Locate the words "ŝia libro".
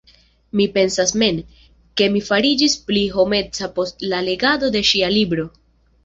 4.93-5.47